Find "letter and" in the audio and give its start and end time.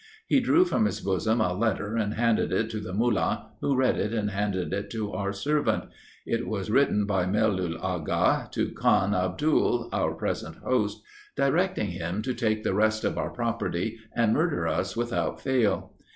1.53-2.15